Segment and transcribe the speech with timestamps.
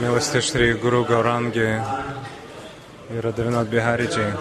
[0.00, 1.82] Милости Шри Гуру Гауранги
[3.10, 4.36] и Радавинат Бихариджи.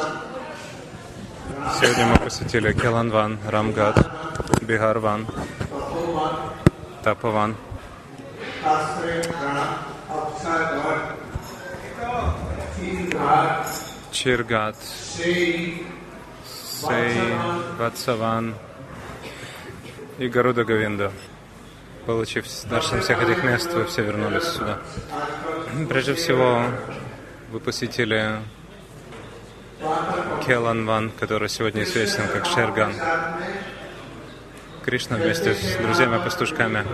[1.80, 3.96] Сегодня мы посетили Келанван, Рамгат,
[4.62, 5.28] Бихарван,
[7.04, 7.56] Тапаван.
[14.12, 14.76] Чиргат,
[16.46, 17.34] Сей,
[17.78, 18.56] Ватсаван
[20.18, 21.12] и Гаруда Говинда.
[22.08, 24.80] Получив даршан всех этих мест, вы все вернулись сюда.
[25.90, 26.64] Прежде всего,
[27.52, 28.38] вы посетили
[30.46, 32.94] Келанван, который сегодня известен как Шерган.
[34.86, 36.86] Кришна вместе с друзьями-пастушками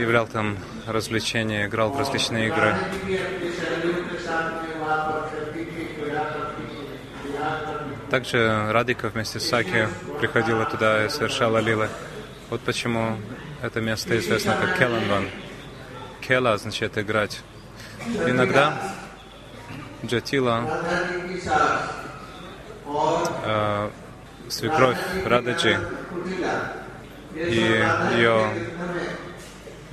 [0.00, 2.74] являл там развлечения, играл в различные игры.
[8.10, 9.86] Также Радика вместе с Саки
[10.18, 11.88] приходила туда и совершала лилы.
[12.50, 13.16] Вот почему
[13.62, 15.28] это место известно как Келанван.
[16.20, 17.40] Кела означает играть.
[18.26, 18.76] Иногда
[20.04, 20.68] Джатила,
[23.44, 23.90] э,
[24.48, 25.78] свекровь Рададжи
[27.36, 27.84] и
[28.16, 28.50] ее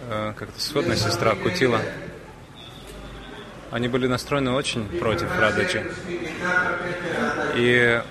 [0.09, 1.79] э, как-то сводная сестра Кутила,
[3.69, 5.91] они были настроены очень против Рададжи.
[7.55, 8.01] И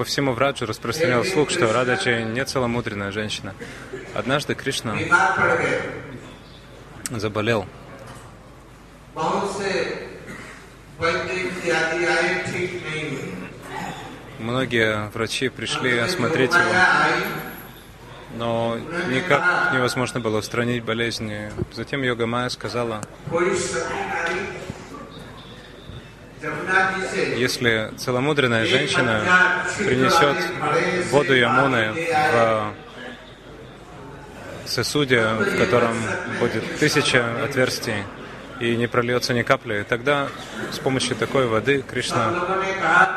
[0.00, 3.54] по всему Враджу распространял слух, что Рададжи не целомудренная женщина.
[4.14, 4.96] Однажды Кришна
[7.10, 7.66] заболел.
[14.38, 16.74] Многие врачи пришли осмотреть его,
[18.36, 18.78] но
[19.10, 21.30] никак невозможно было устранить болезнь.
[21.74, 23.02] Затем Йога Майя сказала,
[27.36, 29.20] если целомудренная женщина
[29.78, 30.36] принесет
[31.10, 31.92] воду Ямуны
[32.32, 32.74] в
[34.66, 35.96] сосуде, в котором
[36.38, 38.04] будет тысяча отверстий,
[38.60, 40.28] и не прольется ни капли, тогда
[40.70, 42.32] с помощью такой воды Кришна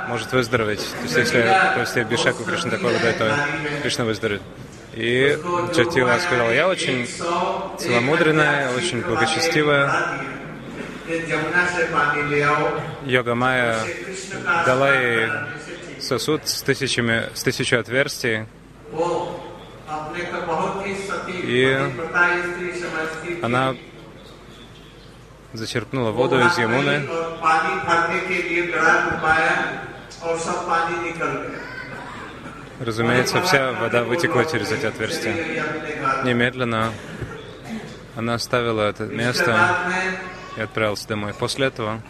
[0.07, 0.79] может выздороветь.
[0.79, 3.35] То есть если провести Абишеку Кришна такой водой, то
[3.81, 4.41] Кришна выздоровеет.
[4.94, 5.38] И
[5.73, 7.07] Джатила сказала, я очень
[7.78, 9.91] целомудренная, очень благочестивая.
[13.06, 13.78] Йога Майя
[14.66, 15.30] дала ей
[16.00, 18.46] сосуд с тысячами, с тысячей отверстий.
[21.44, 21.80] И
[23.42, 23.75] она
[25.53, 27.08] зачерпнула воду из Ямуны.
[32.80, 35.36] Разумеется, вся вода вытекла через эти отверстия.
[36.24, 36.92] Немедленно
[38.16, 39.58] она оставила это место
[40.58, 41.34] и отправилась домой.
[41.34, 42.02] После этого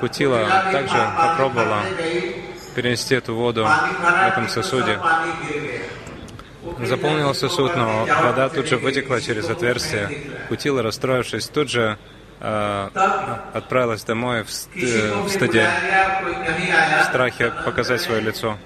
[0.00, 1.82] Кутила также попробовала
[2.74, 4.98] перенести эту воду в этом сосуде.
[6.82, 10.10] Заполнил сосуд, но вода тут же вытекла через отверстие.
[10.48, 11.96] Кутила, расстроившись, тут же
[12.40, 12.88] э,
[13.54, 15.70] отправилась домой в, э, в стыде,
[17.00, 18.58] в страхе показать свое лицо.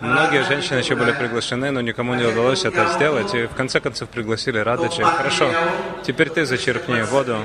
[0.00, 3.34] Многие женщины еще были приглашены, но никому не удалось это сделать.
[3.34, 5.02] И в конце концов пригласили Рададжи.
[5.02, 5.50] Хорошо,
[6.04, 7.38] теперь ты зачерпни воду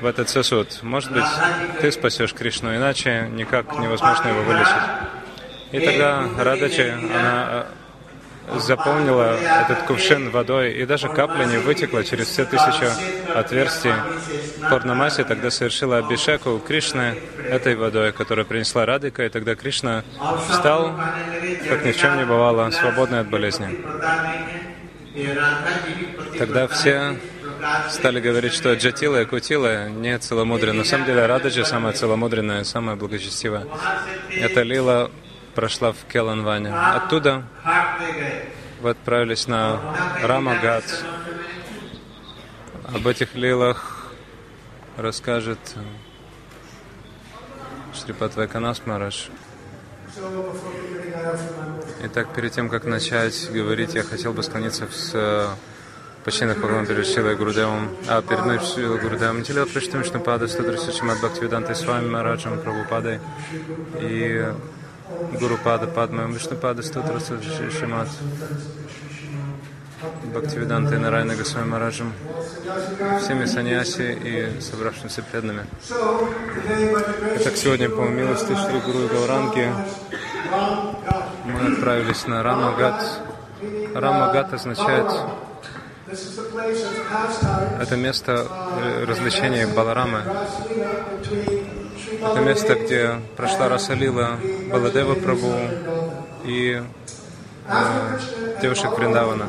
[0.00, 0.82] в этот сосуд.
[0.82, 1.24] Может быть,
[1.80, 4.72] ты спасешь Кришну, иначе никак невозможно его вылечить.
[5.72, 7.66] И тогда Рададжи, она
[8.56, 12.88] заполнила этот кувшин водой, и даже капля не вытекла через все тысячи
[13.34, 13.92] отверстий.
[14.70, 17.16] Пурнамаси тогда совершила Абишеку Кришны
[17.48, 20.04] этой водой, которую принесла Радика, и тогда Кришна
[20.48, 20.92] встал,
[21.68, 23.84] как ни в чем не бывало, свободный от болезни.
[26.38, 27.16] Тогда все
[27.88, 30.80] стали говорить, что Джатила и Кутила не целомудренные.
[30.80, 33.66] На самом деле Рададжи самая целомудренная, самая благочестивая.
[34.30, 35.10] Это лила
[35.54, 36.74] прошла в Келанване.
[36.74, 37.44] Оттуда
[38.80, 39.80] вы отправились на
[40.22, 40.84] Рамагат.
[42.92, 44.08] Об этих лилах
[44.96, 45.58] расскажет
[47.94, 49.30] Шрипат Вайканас Мараш.
[52.02, 55.48] Итак, перед тем, как начать говорить, я хотел бы склониться с
[56.24, 61.18] почтенных поклон перед Шилой Гурудевом, а перед мной Шилой Гурудевом, Тилят Приштамишна Пада, Студра Сучимат
[61.18, 63.20] Бхактивидантой с вами, Мараджем, Прабхупадой
[64.00, 64.52] и
[65.38, 68.08] Гуру Пада Падма, Вишну Пада Стутра Шимат,
[70.24, 72.12] Бхактивиданта и Нарайна Госвами Мараджем,
[73.20, 75.66] всеми саньяси и собравшимся преданными.
[77.36, 79.72] Итак, сегодня, по милости Шри Гуру Гауранги,
[81.44, 83.20] мы отправились на Рамагат.
[83.94, 85.10] Рамагат означает
[87.80, 88.46] это место
[89.06, 90.22] развлечения Баларамы.
[92.24, 94.38] Это место, где прошла Расалила
[94.70, 95.52] Баладева Прабу
[96.44, 96.82] и
[97.66, 98.18] э,
[98.62, 99.46] девушек Вриндавана.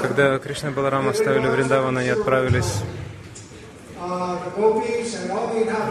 [0.00, 2.82] Когда Кришна и Баларам оставили Вриндаван, они отправились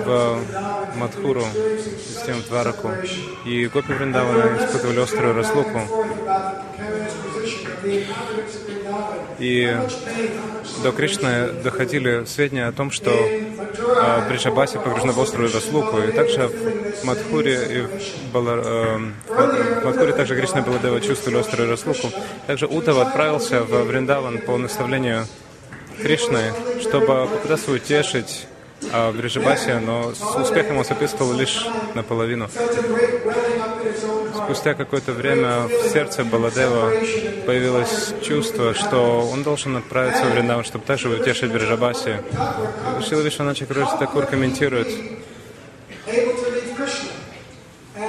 [0.06, 0.42] в
[0.98, 1.44] Мадхуру,
[2.14, 2.92] затем в Двараку.
[3.46, 5.82] И Гопи Вриндавана испытывали острую разлуку.
[9.38, 9.78] И
[10.84, 16.00] до Кришны доходили сведения о том, что э, Бриджабаси погружена в острую разлуку.
[16.00, 18.98] И также в Мадхуре и в, Бала, э,
[19.82, 22.10] в Мадхуре также Кришна Баладева чувствовали острую разлуку.
[22.48, 25.26] Также Утава отправился в Вриндаван по наставлению
[26.02, 28.48] Кришны, чтобы попытаться утешить
[28.94, 31.66] а, Бриджабаси, но с успехом он сопутствовал лишь
[31.96, 32.50] наполовину.
[34.34, 36.92] Спустя какое-то время в сердце Баладева
[37.46, 42.18] появилось чувство, что он должен отправиться в Вриндаван, чтобы также утешить Бриджабаси.
[43.08, 44.88] Шила Вишванача Такур комментирует,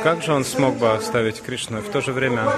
[0.02, 2.50] как же он смог бы оставить Кришну в то же время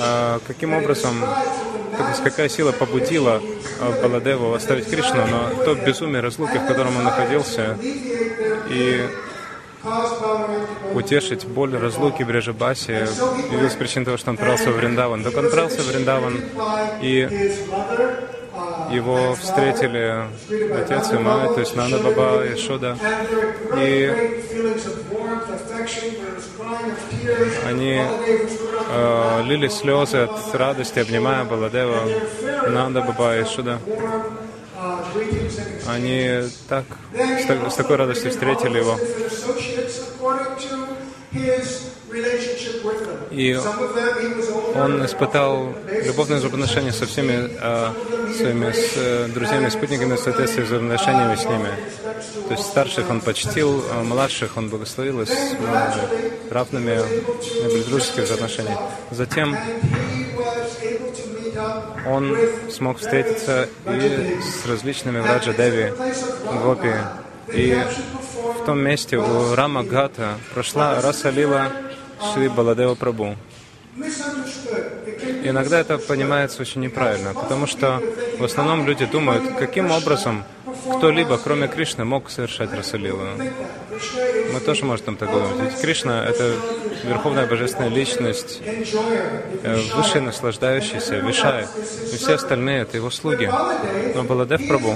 [0.00, 1.16] а, каким образом,
[2.22, 3.40] какая сила побудила
[3.80, 7.78] а, Баладеву оставить Кришну, но то безумие разлуки, в котором он находился,
[8.70, 9.06] и
[10.94, 13.06] утешить боль разлуки Брежабаси
[13.52, 15.22] явилась причиной того, что он отправился в Вриндаван.
[15.22, 16.40] Так он отправился в Вриндаван,
[17.00, 17.54] и
[18.90, 20.24] его встретили
[20.74, 22.96] отец и мать, то есть Нана Баба и Шуда.
[23.76, 24.42] И
[27.66, 32.00] они э, лили слезы от радости, обнимая Баладева,
[32.68, 33.78] Нанда Баба и Шуда.
[35.88, 38.98] Они так, с, с такой радостью встретили его.
[43.30, 43.54] И
[44.74, 45.74] он испытал
[46.04, 47.92] любовное взаимоотношение со всеми э,
[48.36, 51.68] своими с, э, друзьями, спутниками в соответствии с взаимоотношениями с ними.
[52.48, 57.00] То есть старших он почтил, а младших он благословил, и с ну, равными
[57.64, 58.78] были дружеские взаимоотношения.
[59.10, 59.56] Затем
[62.06, 62.36] он
[62.70, 65.92] смог встретиться и с различными Враджа Деви,
[66.62, 66.92] Гопи.
[67.52, 67.82] И
[68.60, 71.70] в том месте у Рама Гата прошла Расалила
[72.32, 73.36] Шри Баладева Прабу.
[75.44, 78.02] Иногда это понимается очень неправильно, потому что
[78.38, 80.44] в основном люди думают, каким образом
[80.96, 83.22] кто-либо, кроме Кришны, мог совершать Расалилу.
[84.52, 85.52] Мы тоже можем так думать.
[85.60, 86.54] Ведь Кришна— это
[87.06, 91.66] Верховная Божественная Личность, э, высший наслаждающийся, Вишай.
[92.12, 93.50] И все остальные— это его слуги.
[94.14, 94.94] Но Баладев Прабу,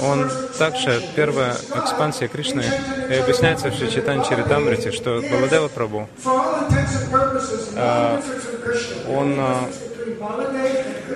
[0.00, 2.64] он также первая экспансия Кришны,
[3.10, 6.08] и объясняется в Шичитан Чаритамрите, что Баладева Прабу,
[7.76, 8.20] э,
[9.08, 9.54] он э,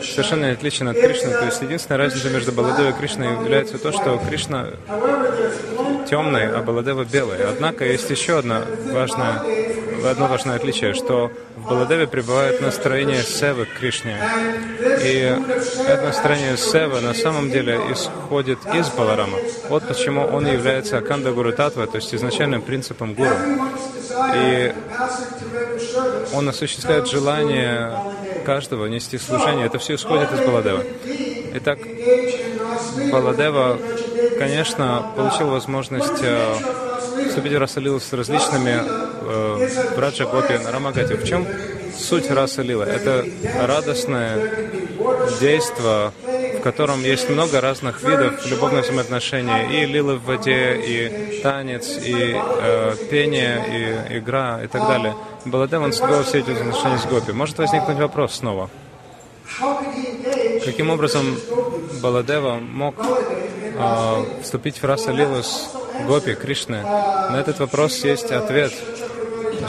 [0.02, 1.30] совершенно отличен от Кришны.
[1.30, 4.68] То есть единственная разница между Баладевой и Кришной является то, что Кришна
[6.08, 7.38] темный, а Баладева белый.
[7.44, 8.62] Однако есть еще одно
[8.92, 9.42] важное,
[10.10, 14.16] одно важное отличие, что в Баладеве пребывает настроение Севы к Кришне.
[15.02, 15.36] И
[15.86, 19.38] это настроение Севы на самом деле исходит из Баларама.
[19.68, 23.36] Вот почему он является Аканда Гуру Татва, то есть изначальным принципом Гуру.
[24.34, 24.72] И
[26.34, 27.92] он осуществляет желание
[28.44, 29.66] каждого нести служение.
[29.66, 30.82] Это все исходит из Баладева.
[31.54, 31.78] Итак,
[33.10, 33.78] Баладева,
[34.38, 36.54] конечно, получил возможность э,
[37.28, 41.14] вступить в с различными э, Браджа Гопи Рамагати.
[41.14, 41.46] В чем
[41.96, 42.84] суть Расалила?
[42.84, 43.24] Это
[43.60, 44.50] радостное
[45.40, 46.12] действие,
[46.58, 49.82] в котором есть много разных видов любовных взаимоотношений.
[49.82, 55.14] И лилы в воде, и танец, и э, пение, и игра, и так далее.
[55.44, 57.32] Баладев, он свел все эти отношения с Гопи.
[57.32, 58.70] Может возникнуть вопрос снова.
[60.64, 61.36] Каким образом
[62.00, 65.70] Баладева мог э, вступить в раса Лилу с
[66.06, 66.82] Гопи, Кришны?
[66.82, 68.72] На этот вопрос есть ответ.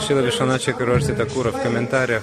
[0.00, 2.22] Шила Вишаначи Курожди Такура в комментариях.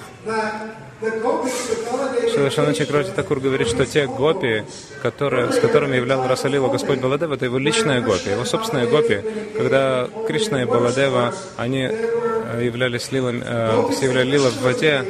[1.00, 4.64] Шила Вишаначи Курожди Такур говорит, что те гопи,
[5.02, 9.20] которые, с которыми являл Расалила Господь Баладева, это его личная гопи, его собственная гопи.
[9.56, 15.04] Когда Кришна и Баладева, они э, являлись лилами, э, являли лила в воде,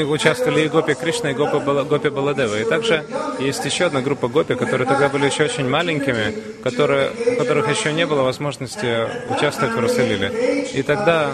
[0.00, 2.60] в участвовали и Гопи Кришна, и Гопи, Гопи Баладева.
[2.60, 3.04] И также
[3.38, 7.92] есть еще одна группа Гопи, которые тогда были еще очень маленькими, которые, у которых еще
[7.92, 10.66] не было возможности участвовать в Расалиле.
[10.72, 11.32] И тогда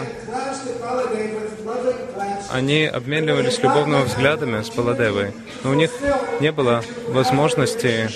[2.51, 5.91] они обменивались любовными взглядами с Баладевой, но у них
[6.39, 8.09] не было возможности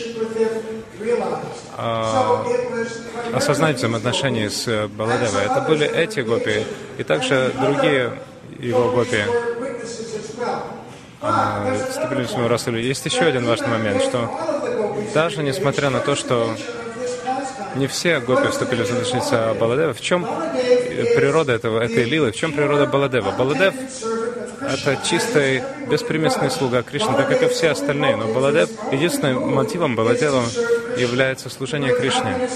[1.78, 2.46] а,
[3.34, 5.44] осознать взаимоотношения с Баладевой.
[5.44, 6.66] Это были эти гопи
[6.98, 8.14] и также другие
[8.60, 9.24] его гопи
[11.24, 12.80] а, стабилизированного Расулю.
[12.80, 14.30] Есть еще один важный момент, что
[15.14, 16.56] даже несмотря на то, что
[17.76, 19.94] не все гопи вступили в задушница Баладева.
[19.94, 20.26] В чем
[21.16, 22.32] природа этого, этой лилы?
[22.32, 23.32] В чем природа Баладева?
[23.32, 23.74] Баладев—
[24.62, 28.16] это чистый, беспримесный слуга Кришны, так как и все остальные.
[28.16, 30.44] Но Баладев, единственным мотивом Баладева
[30.98, 32.50] является служение Кришне.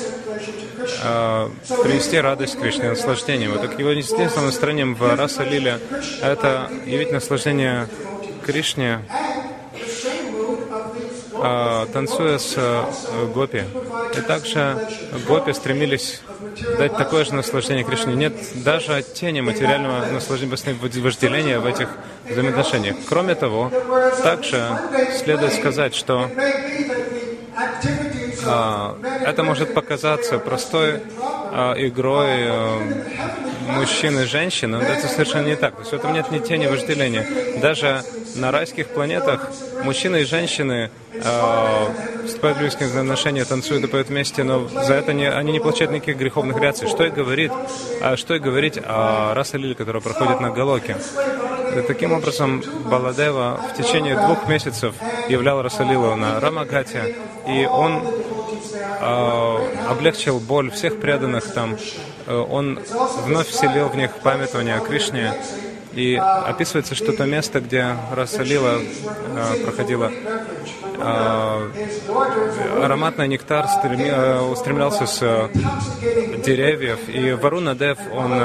[1.03, 1.49] Э,
[1.83, 3.49] принести радость Кришне, наслаждение.
[3.49, 5.79] Вот так его единственным настроением в Раса Лиле—
[6.21, 7.87] это явить наслаждение
[8.47, 9.01] Кришне,
[11.33, 12.83] э, танцуя с э,
[13.33, 13.63] Гопи.
[14.17, 14.87] И также
[15.27, 16.21] Гопи стремились
[16.77, 18.15] дать такое же наслаждение Кришне.
[18.15, 20.55] Нет даже тени материального наслаждения,
[21.01, 21.89] вожделения в этих
[22.29, 22.95] взаимоотношениях.
[23.09, 23.69] Кроме того,
[24.23, 24.65] также
[25.19, 26.31] следует сказать, что
[28.45, 31.01] а, это может показаться простой
[31.51, 32.81] а, игрой а,
[33.67, 35.75] мужчин и женщин, но это совершенно не так.
[35.75, 37.25] То есть в этом нет ни тени вожделения.
[37.61, 38.03] Даже
[38.35, 39.49] на райских планетах
[39.83, 41.85] мужчины и женщины э,
[42.25, 45.91] вступают в близкие отношения, танцуют и поют вместе, но за это не, они не получают
[45.91, 46.87] никаких греховных реакций.
[46.87, 47.51] Что и говорит,
[48.01, 50.97] а, что и говорить о расе Лили, которая проходит на Галоке.
[51.75, 54.95] И таким образом, Баладева в течение двух месяцев
[55.27, 57.15] являл Расалилу на Рамагате,
[57.47, 58.01] и он
[58.99, 61.77] э, облегчил боль всех преданных там.
[62.27, 62.79] Э, он
[63.25, 65.33] вновь вселил в них памятование о Кришне.
[65.93, 70.11] И описывается, что то место, где Расалила э, проходила,
[70.99, 71.69] э,
[72.83, 75.49] ароматный нектар устремлялся с
[76.45, 76.99] деревьев.
[77.07, 78.39] И Варуна Дев, он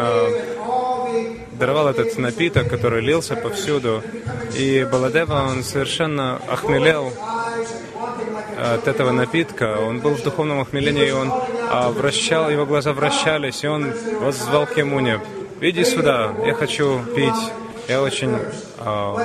[1.58, 4.02] даровал этот напиток, который лился повсюду.
[4.56, 7.12] И Баладева, он совершенно охмелел
[8.56, 9.78] от этого напитка.
[9.78, 11.30] Он был в духовном охмелении, и он
[11.90, 15.20] вращал, его глаза вращались, и он воззвал к Емуне,
[15.60, 17.52] «Иди сюда, я хочу пить,
[17.88, 18.36] я очень...»
[18.78, 19.16] а,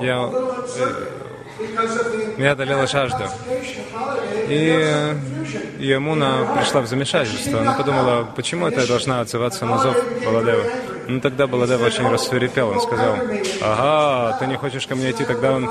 [0.00, 1.14] я, э,
[2.36, 3.30] меня одолела жажда.
[4.48, 5.14] И
[5.78, 7.60] Ямуна пришла в замешательство.
[7.60, 10.64] Она подумала, почему это должна отзываться на зов Баладева.
[11.06, 12.70] Ну тогда Баладева очень рассверепел.
[12.70, 13.16] Он сказал,
[13.62, 15.24] ага, ты не хочешь ко мне идти.
[15.24, 15.70] Тогда он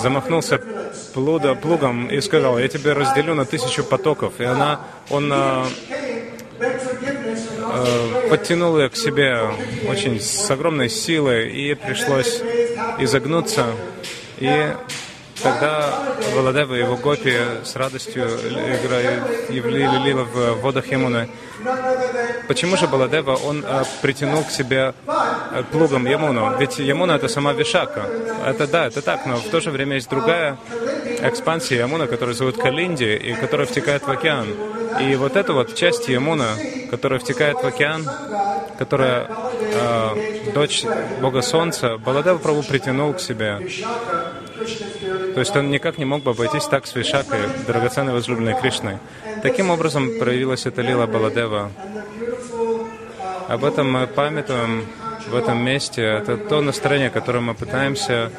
[0.00, 0.60] замахнулся
[1.14, 4.34] плуда, плугом и сказал, я тебя разделю на тысячу потоков.
[4.38, 4.80] И она,
[5.10, 5.66] он а,
[7.60, 9.40] а, подтянул ее к себе
[9.88, 12.42] очень с огромной силой, и пришлось
[12.98, 13.66] изогнуться.
[14.38, 14.72] И
[15.42, 15.94] Тогда
[16.34, 21.28] Валадева и его гопи с радостью играли, явлили в водах Ямуны.
[22.46, 26.56] Почему же Баладева он а, притянул к себе а, плугом Ямуну?
[26.58, 28.06] Ведь Ямуна это сама Вишака.
[28.46, 30.56] Это да, это так, но в то же время есть другая
[31.20, 34.46] экспансия Ямуна, которую зовут Калинди, и которая втекает в океан.
[35.00, 36.48] И вот эта вот часть Ямуна,
[36.90, 38.08] которая втекает в океан,
[38.78, 40.84] которая э, дочь
[41.20, 43.58] Бога Солнца, Баладева Прабу притянул к себе.
[45.38, 48.98] То есть он никак не мог бы обойтись так с Вишакой, драгоценной возлюбленной Кришной.
[49.40, 51.70] Таким образом проявилась эта лила Баладева.
[53.46, 54.84] Об этом мы памятуем
[55.28, 56.02] в этом месте.
[56.02, 58.32] Это то настроение, которое мы пытаемся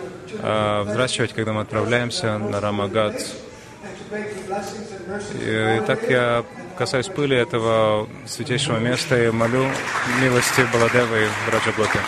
[0.43, 3.15] э, взращивать, когда мы отправляемся на Рамагат.
[5.41, 6.43] И, и так я
[6.77, 9.65] касаюсь пыли этого святейшего места и молю
[10.21, 11.99] милости Баладевы в Раджаготе.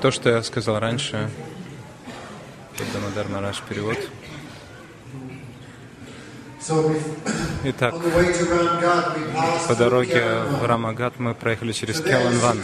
[0.00, 1.28] То, что я сказал раньше,
[2.92, 3.98] Дамодар Мараш перевод.
[7.64, 7.94] Итак,
[9.66, 10.22] по дороге
[10.60, 12.58] в Рамагат мы проехали через Келанван.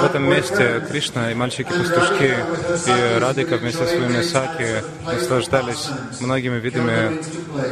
[0.00, 2.34] В этом месте Кришна и мальчики-пастушки
[2.86, 5.88] и Радика вместе с своими саки наслаждались
[6.20, 7.20] многими видами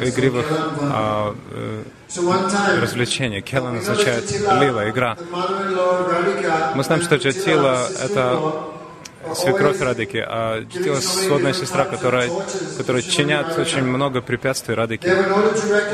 [0.03, 0.47] игривых
[0.81, 1.83] а, э,
[2.81, 3.43] развлечений.
[3.43, 5.17] Келан означает лила, игра.
[6.75, 8.72] Мы знаем, что Джатила— это
[9.35, 10.65] свекровь Радыки, а
[11.01, 12.31] сводная сестра, которая,
[12.77, 15.09] которая чинят очень много препятствий Радыки,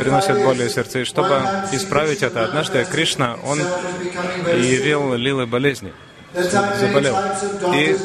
[0.00, 1.00] приносят боли в сердце.
[1.00, 1.40] И чтобы
[1.73, 5.92] исправить это, однажды Кришна, он явил лилы болезни
[6.35, 7.16] заболел.
[7.75, 7.97] И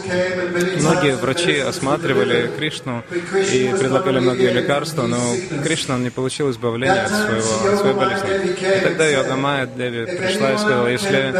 [0.79, 3.03] многие врачи осматривали Кришну
[3.51, 5.17] и предлагали многие лекарства, но
[5.63, 8.77] Кришна не получил избавления от, своего, от своей болезни.
[8.77, 11.33] И тогда Йогамая Деви пришла и сказала, если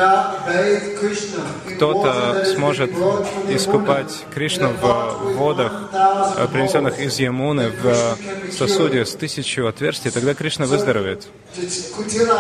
[1.76, 2.92] кто-то сможет
[3.50, 5.72] искупать Кришну в водах,
[6.52, 8.18] принесенных из Ямуны, в
[8.52, 11.28] сосуде с тысячу отверстий, тогда Кришна выздоровеет.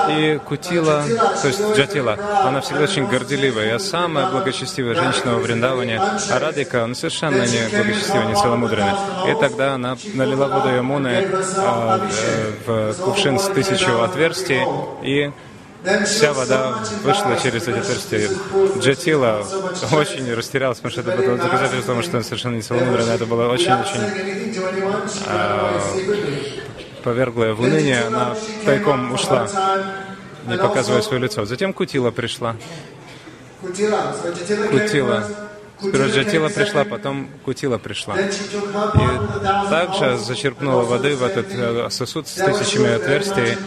[0.09, 1.03] И Кутила,
[1.41, 3.67] то есть Джатила, она всегда очень горделивая.
[3.67, 8.98] Я самая благочестивая женщина во Вриндаване, а Радика, она совершенно не благочестивая, не целомудренная.
[9.32, 12.10] И тогда она налила воду Ямуны а,
[12.68, 14.63] э, в кувшин с тысячу отверстий
[15.04, 15.32] и
[16.06, 18.30] вся вода вышла через эти отверстия.
[18.80, 19.46] Джатила
[19.92, 23.10] очень растерялась, потому что это было доказательство что он совершенно не целомудрен.
[23.10, 24.02] Это было очень-очень
[25.28, 25.82] а,
[27.04, 28.02] повергло ее в уныние.
[28.06, 28.36] Она
[28.66, 29.48] тайком ушла,
[30.48, 31.46] не показывая свое лицо.
[31.46, 32.56] Затем Кутила пришла.
[33.63, 35.27] Кутила.
[35.79, 38.15] Сперва Джатила пришла, потом Кутила пришла.
[38.17, 38.29] И
[39.70, 43.58] также зачерпнула воды в этот э, сосуд с тысячами отверстий,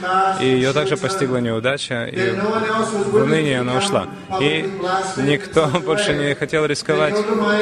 [0.41, 4.07] и ее также постигла неудача, и в уныние она ушла.
[4.41, 4.71] И
[5.19, 7.17] никто больше не хотел рисковать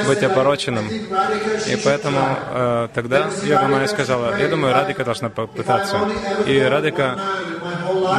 [0.06, 0.88] быть опороченным.
[0.88, 5.98] И поэтому э, тогда Йога Майя сказала, я думаю, Радика должна попытаться.
[6.46, 7.18] И Радика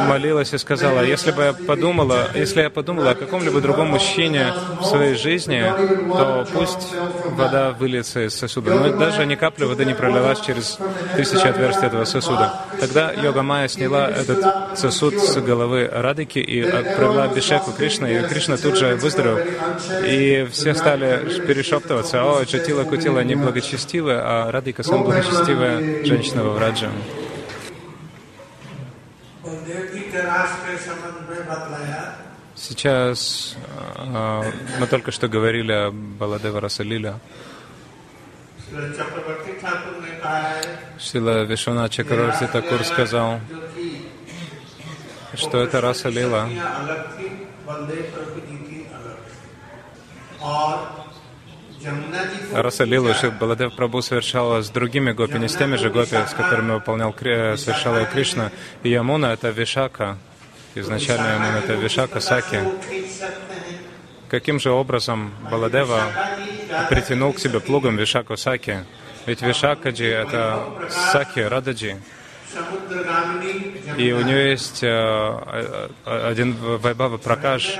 [0.08, 4.84] молилась и сказала, если бы я подумала, если я подумала о каком-либо другом мужчине в
[4.84, 5.64] своей жизни,
[6.08, 6.94] то пусть
[7.26, 8.74] вода выльется из сосуда.
[8.74, 10.78] Но даже ни капли воды не пролилась через
[11.16, 12.54] тысячи отверстий этого сосуда.
[12.80, 18.56] Тогда Йога Майя сняла этот сосуд с головы Радыки и отправила Бишеку Кришна, и Кришна
[18.56, 19.38] тут же выздоровел.
[20.04, 26.50] И все стали перешептываться, о, Джатила Кутила не благочестивая, а Радика самая благочестивая женщина во
[26.50, 26.90] Враджа.
[32.54, 33.56] Сейчас
[33.98, 34.42] э,
[34.80, 37.14] мы только что говорили о Баладева Расалиле.
[40.98, 43.40] Шила Вишвана Чакраварти Такур сказал,
[45.34, 46.08] что это Раса
[51.90, 52.62] Лила.
[52.62, 57.14] Раса Лилу Баладев Прабу совершала с другими гопи, с теми же гопи, с которыми выполнял,
[57.14, 58.50] совершал ее Кришна.
[58.82, 60.18] И Ямуна— это Вишака,
[60.74, 62.60] изначально Ямуна— это Вишака Саки.
[64.28, 66.02] Каким же образом Баладева
[66.90, 68.84] притянул к себе плугом Вишаку Саки?
[69.26, 71.96] Ведь Вишакаджи— это Саки Рададжи.
[73.96, 77.76] И у нее есть э, э, один Вайбава Пракаш,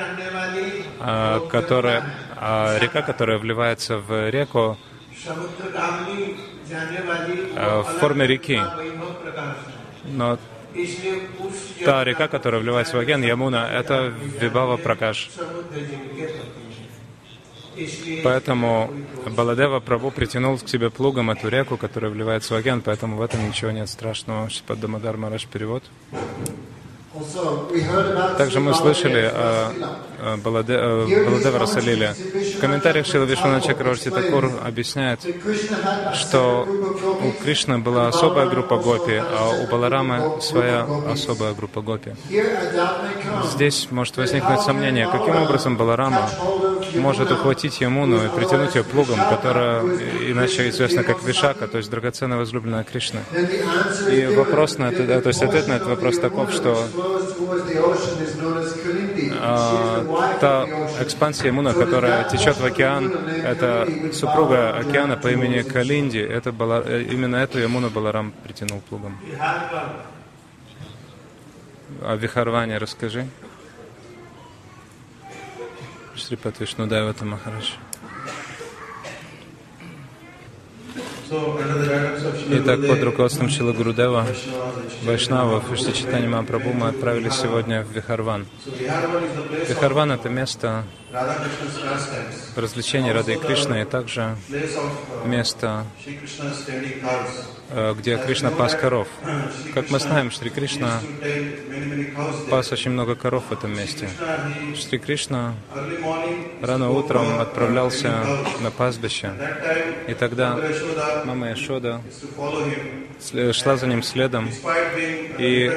[1.00, 2.02] э, который,
[2.36, 4.76] река, которая вливается в реку
[6.64, 8.60] в форме реки.
[10.04, 10.38] Но
[11.84, 15.30] та река, которая вливается в Аген, Ямуна, это Вибава Пракаш.
[18.24, 18.90] Поэтому
[19.26, 23.46] Баладева Прабу притянул к себе плугом эту реку, которая вливается в Аген, поэтому в этом
[23.46, 24.48] ничего нет страшного.
[24.48, 25.84] Шипад Дамадар Мараш перевод.
[28.38, 32.14] Также мы слышали о Баладева Расалиле.
[32.56, 35.20] В комментариях Шила Вишвана Чакраварти Такур объясняет,
[36.14, 36.66] что
[37.22, 42.14] у Кришны была особая группа гопи, а у Баларамы своя особая группа гопи.
[43.52, 46.28] Здесь может возникнуть сомнение, каким образом Баларама
[46.98, 49.82] может ухватить Ямуну и притянуть ее плугом, которая
[50.30, 53.20] иначе известна как Вишака, то есть драгоценная возлюбленная Кришны.
[54.10, 56.86] И вопрос на это, то есть ответ на этот вопрос таков, что
[59.40, 60.66] а, та
[61.00, 63.12] экспансия Ямуна, которая течет в океан,
[63.44, 66.18] это супруга океана по имени Калинди.
[66.18, 69.18] Это была, именно эту Ямуну Баларам притянул плугом.
[72.02, 73.26] О Вихарване расскажи.
[76.16, 77.72] Шрипат Вишнудайвата Махарадж.
[82.50, 84.26] Итак, под руководством Шила Гурудева,
[85.02, 88.46] Вайшнавов и Читани Мапрабху мы отправились сегодня в Вихарван.
[89.68, 90.84] Вихарван— это место
[92.56, 94.36] развлечений Рады Кришны, и также
[95.24, 95.84] место,
[97.70, 99.08] э, где Кришна пас коров.
[99.74, 101.00] Как мы знаем, Шри Кришна
[102.50, 104.08] пас очень много коров в этом месте.
[104.76, 105.54] Шри Кришна
[106.60, 108.24] рано утром отправлялся
[108.60, 109.32] на пастбище,
[110.08, 110.58] и тогда
[111.24, 112.00] мама Яшода
[113.52, 114.50] шла за ним следом,
[115.38, 115.72] и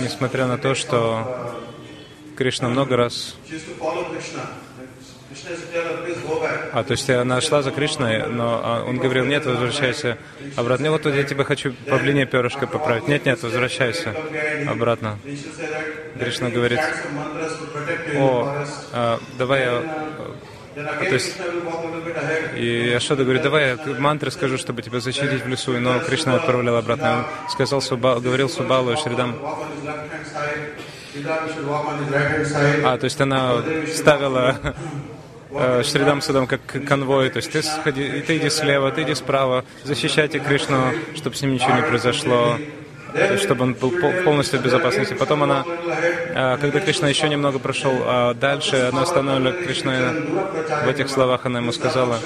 [0.00, 1.67] несмотря на то, что
[2.38, 3.34] Кришна много раз...
[6.72, 10.18] А, то есть она шла за Кришной, но а, он говорил, нет, возвращайся
[10.54, 10.92] обратно.
[10.92, 13.08] Вот тут я тебе хочу павлине перышко поправить.
[13.08, 14.14] Нет, нет, возвращайся
[14.68, 15.18] обратно.
[16.16, 16.78] Кришна говорит,
[18.14, 19.82] о, а, давай я
[20.76, 21.36] а, то есть,
[22.56, 25.72] и Ашода говорит, давай я мантры скажу, чтобы тебя защитить в лесу.
[25.80, 27.26] Но Кришна отправлял обратно.
[27.44, 29.34] Он сказал, Суба, говорил Субалу и Шридам,
[32.84, 33.62] а, то есть она
[33.94, 34.74] ставила
[35.50, 39.64] э, Шридам Судам как конвой, то есть ты, сходи, ты иди слева, ты иди справа,
[39.84, 42.58] защищайте Кришну, чтобы с ним ничего не произошло,
[43.38, 43.92] чтобы он был
[44.24, 45.14] полностью в безопасности.
[45.14, 49.92] Потом она, э, когда Кришна еще немного прошел а дальше, она остановила Кришну
[50.84, 52.18] в этих словах, она ему сказала,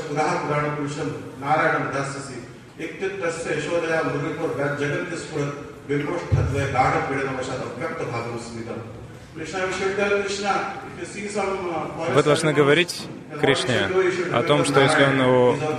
[12.15, 13.03] Вы должны говорить
[13.41, 13.89] Кришне
[14.33, 15.21] о том, что если он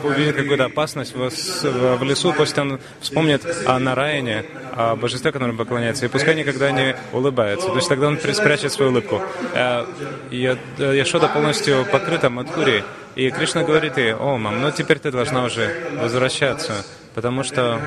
[0.03, 6.09] увидит какую-то опасность в, лесу, пусть он вспомнит о Нараяне, о божестве, которому поклоняется, и
[6.09, 7.67] пускай никогда не улыбается.
[7.67, 9.21] То есть тогда он спрячет свою улыбку.
[9.53, 9.85] Э,
[10.31, 12.83] Яшода полностью покрыта Мадхури,
[13.15, 16.83] и Кришна говорит ей, о, мам, ну теперь ты должна уже возвращаться,
[17.13, 17.80] потому что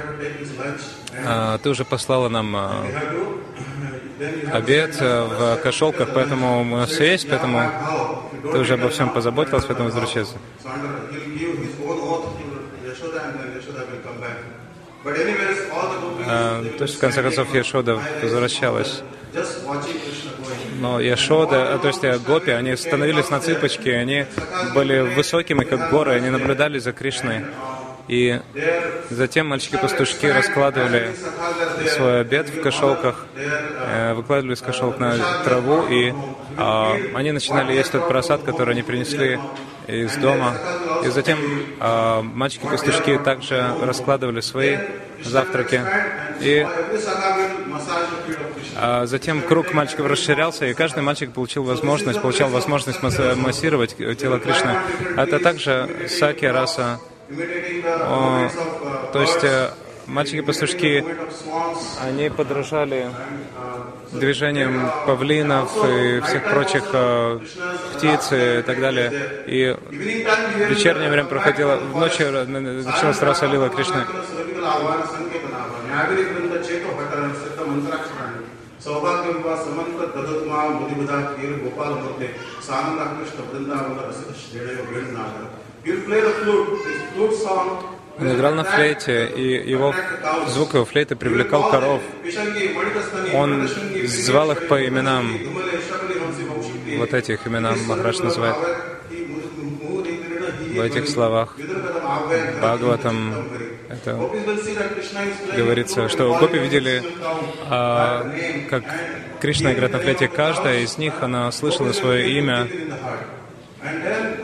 [1.24, 2.86] а, ты уже послала нам а,
[4.52, 7.70] обед в кошелках, поэтому у нас есть, поэтому
[8.42, 10.36] ты уже обо всем позаботилась, поэтому возвращайся.
[16.28, 19.02] А, то есть, в конце концов, Яшода возвращалась.
[20.80, 24.26] Но Яшода, то есть э, Гопи, они становились на цыпочки, они
[24.74, 27.44] были высокими, как горы, они наблюдали за Кришной.
[28.08, 28.40] И
[29.10, 31.12] затем мальчики-пастушки раскладывали
[31.88, 36.14] свой обед в кошелках, э, выкладывали из кошелок на траву, и
[36.56, 39.40] а, они начинали есть тот просад, который они принесли
[39.88, 40.54] из дома.
[41.04, 41.38] И затем
[41.80, 44.78] а, мальчики-пастушки также раскладывали свои
[45.24, 45.82] завтраки.
[46.40, 46.66] И
[48.78, 54.76] а затем круг мальчиков расширялся, и каждый мальчик получил возможность, получал возможность массировать тело Кришны.
[55.16, 57.00] Это также саки раса
[59.13, 59.69] то есть э,
[60.07, 61.05] мальчики-пастушки,
[62.01, 63.09] они подражали
[64.11, 67.39] движениям павлинов и всех прочих э,
[67.95, 69.09] птиц и так далее.
[69.47, 69.75] И
[70.69, 74.05] вечернее время проходило, в ночь началась раса Лила Кришны.
[78.85, 82.27] ಸೌಭಾಗ್ಯವೆಂಬ ಸಮಂತ ತದತ್ಮಾ ಮುದಿಬುಧ ಕೀರು ಗೋಪಾಲ ಮೂರ್ತಿ
[82.67, 85.35] ಸಾನಂದ ಕೃಷ್ಣ ಬೃಂದಾವನ ರಸಿಕ ಶ್ರೇಳೆಯ ವೇಣುನಾಗ
[88.18, 89.94] он играл на флейте, и его
[90.48, 92.00] звук его флейты привлекал коров.
[93.34, 93.68] Он
[94.06, 95.38] звал их по именам.
[96.98, 98.56] Вот этих именам Махараш называет.
[100.74, 101.56] В этих словах
[102.60, 103.34] Бхагаватам
[103.88, 104.18] это
[105.56, 107.02] говорится, что гопи видели,
[107.70, 108.30] а,
[108.68, 108.84] как
[109.40, 110.28] Кришна играет на флейте.
[110.28, 112.68] Каждая из них, она слышала свое имя,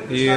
[0.08, 0.30] и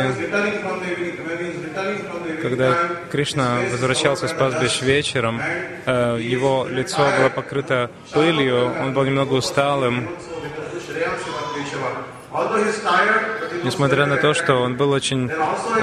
[2.41, 2.75] когда
[3.11, 5.41] Кришна возвращался с пастбищ вечером,
[5.85, 10.07] э, его лицо было покрыто пылью, он был немного усталым.
[13.63, 15.31] Несмотря на то, что он был очень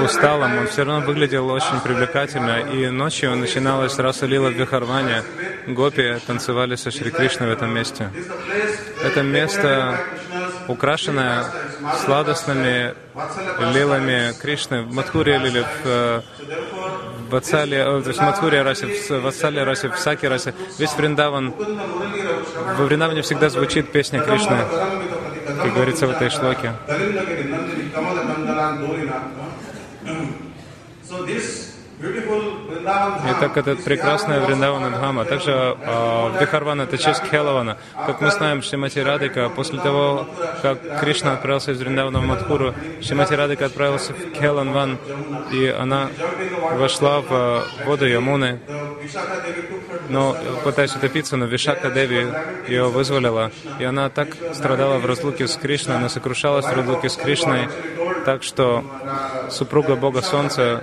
[0.04, 2.60] усталым, он все равно выглядел очень привлекательно.
[2.60, 5.22] И ночью начиналась раса лила в Вихарване.
[5.66, 8.10] Гопи танцевали со Шри Кришной в этом месте.
[9.02, 9.98] Это место,
[10.68, 11.44] украшенное
[12.04, 12.94] сладостными
[13.74, 16.20] лилами Кришны, в Мадхуре лили, в, э,
[17.30, 17.40] в э,
[18.02, 20.54] то есть в Мадхуре расе, в Ватсале расе, в Саке расе.
[20.78, 21.54] Весь Вриндаван,
[22.76, 24.58] во Вриндаване всегда звучит песня Кришны,
[25.46, 26.72] как говорится в этой шлоке.
[31.12, 35.24] So this Итак, это прекрасная Вриндавана Дхама.
[35.24, 37.76] Также э, Вихарван— это честь Хелавана.
[38.06, 40.26] Как мы знаем, Шримати Радика, после того,
[40.62, 44.98] как Кришна отправился из Вриндавана в Мадхуру, Шримати Радика отправилась в Хеланван,
[45.52, 46.08] и она
[46.72, 48.60] вошла в воду Ямуны,
[50.08, 52.26] но пытаясь утопиться, но Вишака Деви
[52.68, 57.16] ее вызволила, и она так страдала в разлуке с Кришной, она сокрушалась в разлуке с
[57.16, 57.68] Кришной,
[58.24, 58.84] так что
[59.50, 60.82] супруга Бога Солнца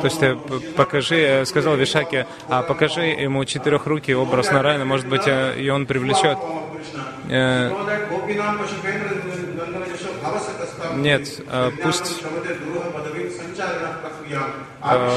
[0.00, 0.36] то есть э,
[0.74, 5.86] покажи, э, сказал Вишаке, а покажи ему четырехрукий образ Нарайна, может быть, э, и он
[5.86, 6.38] привлечет.
[10.96, 11.28] Нет,
[11.82, 12.22] пусть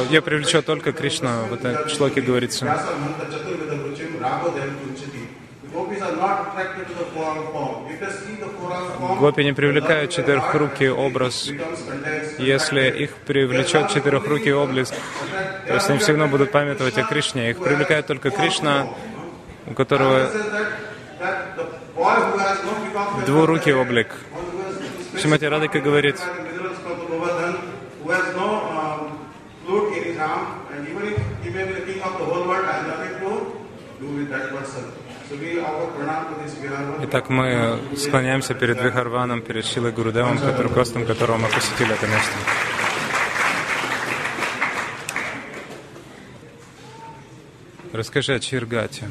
[0.09, 2.65] я привлечет только Кришна, в этой шлоке говорится.
[9.19, 11.49] Гопи не привлекают четырехрукий образ.
[12.37, 14.87] Если их привлечет четырехрукий облик,
[15.67, 17.49] то есть они всегда будут памятовать о Кришне.
[17.49, 18.87] Их привлекает только Кришна,
[19.65, 20.29] у которого
[23.25, 24.07] двурукий облик.
[25.19, 26.19] Шимати Радика говорит,
[37.03, 40.37] Итак, мы склоняемся перед Вихарваном, перед Шилой Гурудевом,
[40.69, 42.33] костом которого мы посетили это место.
[47.91, 49.09] Расскажи о Чиргате.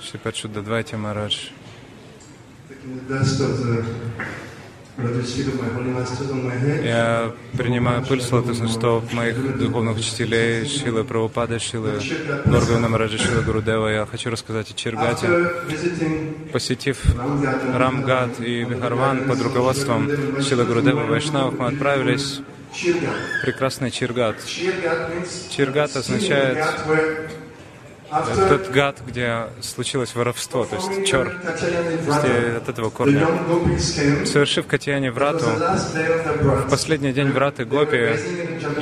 [0.00, 1.48] Шипачуда Двайте Марадж.
[6.84, 11.92] Я принимаю пыль лотосных стоп моих духовных учителей, Шилы Прабхупады, Шилы
[12.44, 13.88] Горгавна Мараджа, Шилы Гурудева.
[13.88, 15.28] Я хочу рассказать о Чиргате.
[16.52, 16.98] Посетив
[17.74, 20.10] Рамгат и Вихарван под руководством
[20.42, 22.40] Шилы Гурудева Вайшнавов, мы отправились
[22.74, 24.36] в прекрасный Чиргат.
[25.50, 26.58] Чиргат означает
[28.48, 33.26] тот гад, где случилось воровство, то есть то есть от этого корня.
[34.24, 38.16] Совершив Катьяне Врату, в последний день Враты Гопи,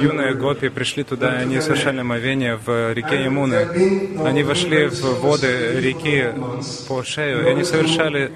[0.01, 3.69] юные Гопи пришли туда, и они совершали мовение в реке Ямуны.
[4.25, 6.27] Они вошли в воды реки
[6.89, 8.33] по шею, и они совершали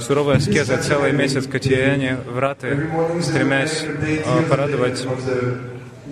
[0.00, 2.88] суровые аскезы целый месяц Катьяне Враты,
[3.22, 3.84] стремясь
[4.26, 5.04] а, порадовать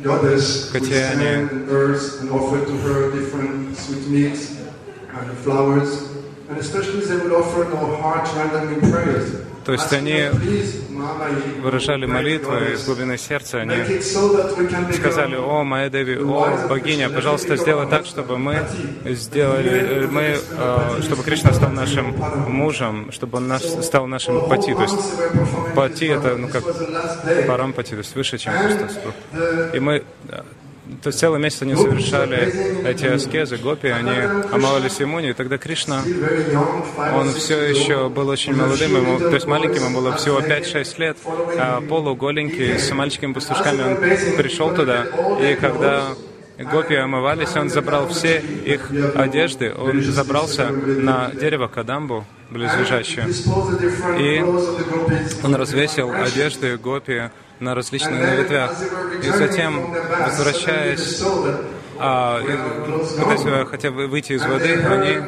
[0.07, 1.49] The goddess Katiana.
[1.49, 4.57] who on earth and offered to her different sweetmeats
[5.11, 6.01] and flowers,
[6.49, 9.46] and especially they would offer no hard chanting prayers.
[9.66, 10.31] То есть они
[11.61, 14.00] выражали молитвы из глубины сердца, они
[14.92, 18.64] сказали, «О, моя Деви, о, богиня, пожалуйста, сделай так, чтобы мы
[19.05, 22.14] сделали, э, мы, э, чтобы Кришна стал нашим
[22.48, 24.72] мужем, чтобы он наш, стал нашим пати».
[24.72, 24.98] То есть
[25.74, 26.62] пати— это, ну, как
[27.48, 28.52] парампати, то есть выше, чем
[28.88, 29.14] супруг.
[29.74, 30.05] И мы
[31.03, 34.13] то есть целый месяц они совершали эти аскезы, гопи, они
[34.53, 36.03] омывались иммуни, и тогда Кришна,
[37.15, 41.17] он все еще был очень молодым, ему, то есть маленьким, ему было всего 5-6 лет,
[41.59, 45.07] а полуголенький, с мальчиками пастушками, он пришел туда,
[45.41, 46.05] и когда
[46.59, 53.27] гопи омывались, он забрал все их одежды, он забрался на дерево Кадамбу, близлежащее,
[54.19, 54.41] и
[55.45, 58.73] он развесил одежды гопи на различных ветвях.
[59.23, 61.23] И затем, возвращаясь,
[61.99, 65.19] а, пытаясь хотя бы выйти из воды, они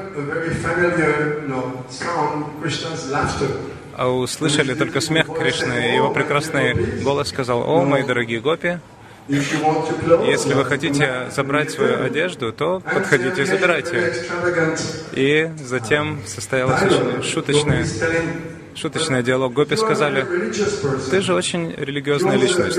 [4.07, 8.79] услышали только смех Кришны, и его прекрасный голос сказал, «О, мои дорогие гопи,
[9.29, 14.15] если вы хотите забрать свою одежду, то подходите и забирайте.
[15.13, 17.85] И затем состоялась очень шуточная
[18.79, 19.53] шуточный диалог.
[19.53, 20.27] Гопи сказали,
[21.11, 22.79] ты же очень религиозная личность.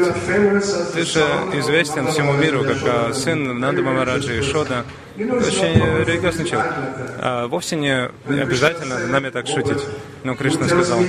[0.94, 1.22] Ты же
[1.54, 4.86] известен всему миру как а, сын Нанда Мамараджа и Шода.
[5.20, 6.74] Очень религиозный человек.
[7.18, 9.84] А, вовсе не обязательно нами так шутить.
[10.24, 11.00] Но Кришна сказал,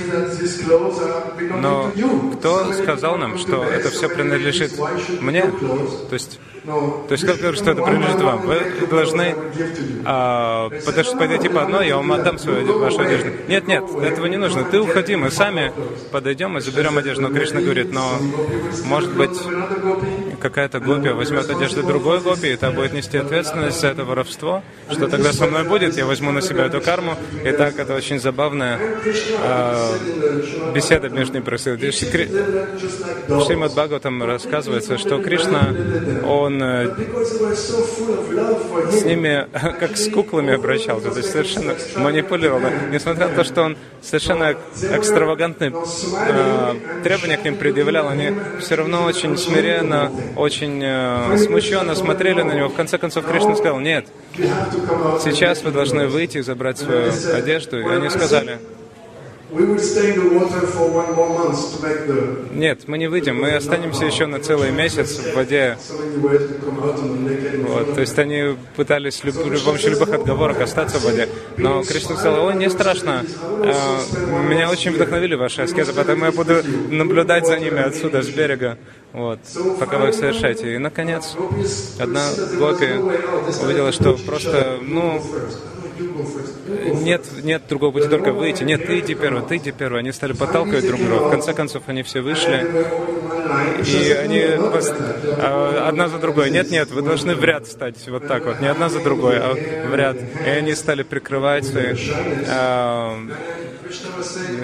[1.59, 1.91] но
[2.37, 4.73] кто сказал нам, что это все принадлежит
[5.21, 5.43] мне?
[5.43, 8.41] То есть то есть как говорю, что это принадлежит вам?
[8.41, 9.35] Вы должны
[10.05, 13.29] а, подойти по одной, я вам отдам свою вашу одежду.
[13.47, 14.63] Нет, нет, этого не нужно.
[14.63, 15.73] Ты уходи, мы сами
[16.11, 17.23] подойдем и заберем одежду.
[17.23, 18.11] Но Кришна говорит, но
[18.85, 19.37] может быть
[20.41, 24.63] какая-то гопия возьмет одежду другой гопи, и та будет нести ответственность за это воровство.
[24.89, 25.95] Что тогда со мной будет?
[25.97, 27.15] Я возьму на себя эту карму.
[27.45, 28.79] И так это очень забавная
[29.39, 29.93] а,
[30.73, 31.93] беседа между ними происходит.
[31.93, 35.73] Шримад Бхагаватам рассказывается, что Кришна,
[36.25, 36.87] он э,
[38.91, 39.47] с ними
[39.79, 42.61] как с куклами обращался, то есть совершенно манипулировал.
[42.91, 49.03] Несмотря на то, что он совершенно экстравагантные э, требования к ним предъявлял, они все равно
[49.03, 52.69] очень смиренно, очень э, смущенно смотрели на него.
[52.69, 57.79] В конце концов, Кришна сказал, нет, сейчас вы должны выйти и забрать свою одежду.
[57.79, 58.59] И они сказали,
[62.53, 65.77] нет, мы не выйдем, мы останемся еще на целый месяц в воде.
[67.67, 71.27] Вот, то есть они пытались при помощи любых отговорок остаться в воде.
[71.57, 73.99] Но Кришна сказал, ой, не страшно, а,
[74.47, 78.77] меня очень вдохновили ваши аскезы, поэтому я буду наблюдать за ними отсюда, с берега,
[79.13, 79.39] вот,
[79.79, 80.75] пока вы их совершаете.
[80.75, 81.35] И, наконец,
[81.99, 82.93] одна гопи
[83.63, 85.21] увидела, что просто, ну,
[87.03, 88.63] нет, нет другого пути, только выйти.
[88.63, 89.99] Нет, ты иди первый, ты иди первый.
[89.99, 91.27] Они стали подталкивать друг друга.
[91.27, 92.67] В конце концов, они все вышли.
[93.85, 96.49] И они а, одна за другой.
[96.49, 98.59] Нет, нет, вы должны в ряд стать вот так вот.
[98.61, 100.17] Не одна за другой, а в ряд.
[100.45, 101.95] И они стали прикрывать свои
[102.47, 103.17] а,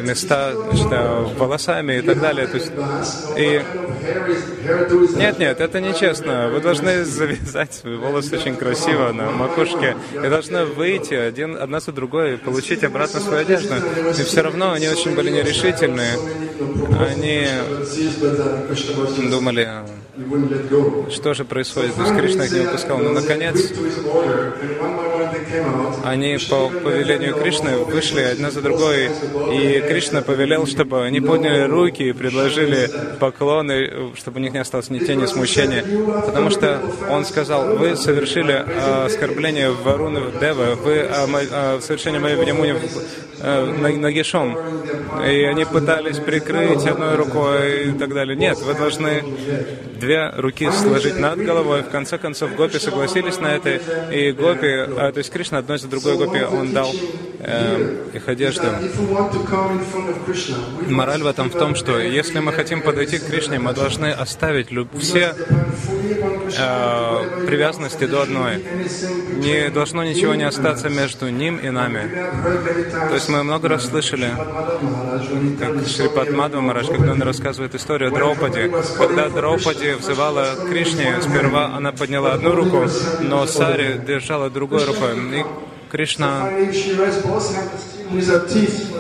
[0.04, 2.48] места значит, волосами и так далее.
[2.48, 2.72] То есть,
[3.38, 3.62] и...
[5.18, 6.50] Нет, нет, это нечестно.
[6.50, 11.92] Вы должны завязать свои волосы очень красиво на макушке и должны выйти один, одна за
[11.92, 13.76] другой и получить обратно свою одежду.
[14.18, 16.18] И все равно они очень были нерешительные.
[17.00, 17.48] Они
[19.30, 19.70] думали,
[21.12, 21.96] что же происходит?
[21.96, 22.98] То есть Кришна их не выпускал.
[22.98, 23.72] Но, наконец,
[26.04, 29.10] они по повелению Кришны вышли одна за другой,
[29.52, 34.90] и Кришна повелел, чтобы они подняли руки и предложили поклоны, чтобы у них не осталось
[34.90, 35.84] ни тени смущения.
[36.26, 38.54] Потому что он сказал, вы совершили
[39.06, 41.10] оскорбление Варуны Дева, вы
[41.82, 42.78] совершили моей Внимуни э,
[43.42, 44.58] нагишом.
[45.26, 48.36] И они пытались прикрыть одной рукой и так далее.
[48.36, 49.24] Нет, вы должны
[50.00, 51.82] две руки сложить над головой.
[51.82, 53.80] В конце концов, гопи согласились на это,
[54.12, 56.92] и гопи, а, то есть Кришна одной за другой гопи, он дал
[57.40, 58.68] э, их одежду.
[60.88, 64.72] Мораль в этом в том, что если мы хотим подойти к Кришне, мы должны оставить
[64.72, 64.88] люб...
[65.00, 65.34] все
[66.58, 68.64] э, привязанности до одной.
[69.38, 72.10] Не должно ничего не остаться между ним и нами.
[73.10, 74.32] То есть мы много раз слышали,
[75.60, 78.72] как Шрипат Мадхва Марадж, когда он рассказывает историю о Драупаде.
[78.98, 82.86] Когда Драупади взывала Кришне, сперва она подняла одну руку,
[83.22, 85.40] но Сари держала другой рукой.
[85.40, 85.46] И
[85.90, 86.50] Кришна,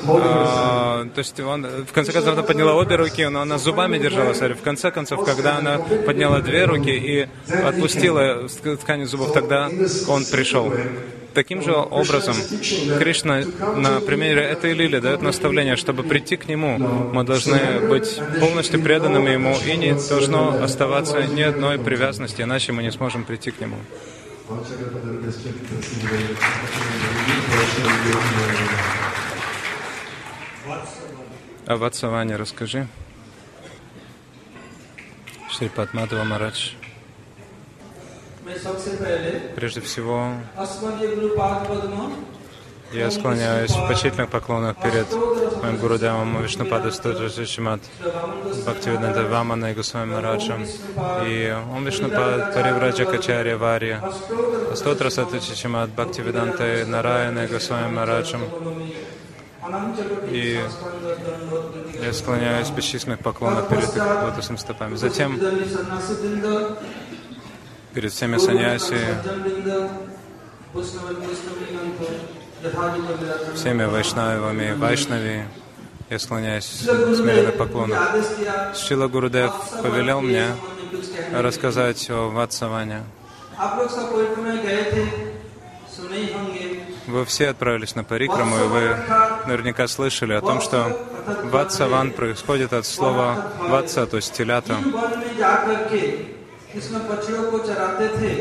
[0.07, 4.33] а, то есть он, в конце концов, она подняла обе руки, но она зубами держала
[4.33, 4.53] Сари.
[4.53, 8.47] В конце концов, когда она подняла две руки и отпустила
[8.81, 9.69] ткань зубов, тогда
[10.07, 10.71] он пришел.
[11.37, 12.35] Таким же образом,
[12.97, 13.43] Кришна
[13.75, 19.29] на примере этой лили дает наставление, чтобы прийти к Нему, мы должны быть полностью преданными
[19.29, 23.77] Ему, и не должно оставаться ни одной привязанности, иначе мы не сможем прийти к Нему.
[31.67, 32.87] А Ватсаване расскажи.
[35.51, 36.71] Шри Падмадова Марадж.
[39.55, 40.31] Прежде всего,
[42.93, 45.07] я склоняюсь в почтительных поклонах перед
[45.61, 47.81] моим Гурудевом Вишнупада Стутрашимат
[48.63, 50.65] Бхактивиданта Вамана и Госвами Мараджем
[51.25, 54.11] и Ом Вишнупад Паривраджа Качарья Варья.
[54.75, 58.41] Стотра Сатучичимат Бхактивиданта Нараяна и Госвами Мараджем
[60.31, 60.59] и
[62.01, 64.95] я склоняюсь в бесчисленных поклонах перед их лотосными стопами.
[64.95, 65.37] Затем
[67.97, 68.99] перед всеми саньяси,
[73.55, 75.45] всеми вайшнавами, вайшнави,
[76.11, 77.95] я склоняюсь смиренно поклону.
[78.75, 80.45] Шила Гурудев повелел мне
[81.33, 83.01] рассказать о Ватсаване.
[87.07, 88.95] Вы все отправились на Парикраму, и вы
[89.47, 90.95] наверняка слышали о том, что
[91.45, 94.75] Ватсаван происходит от слова Ватса, то есть телята.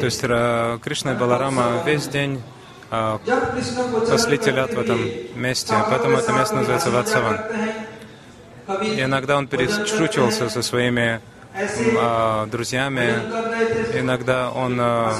[0.00, 0.20] То есть
[0.82, 2.42] Кришна и Баларама весь день
[2.90, 5.00] пасли телят в этом
[5.34, 7.40] месте, поэтому это место называется Ватсаван.
[8.82, 11.20] И иногда он перешучивался со своими
[11.98, 13.14] а, друзьями,
[13.94, 15.14] иногда он а,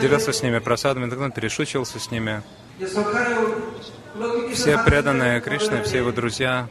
[0.00, 2.42] делился с ними просадами, иногда он перешучивался с ними.
[4.52, 6.68] Все преданные Кришны, все его друзья,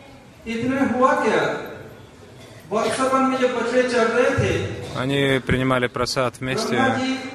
[4.97, 6.81] они принимали просад вместе,